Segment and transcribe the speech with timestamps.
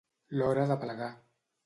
[0.39, 1.11] L'hora de plegar.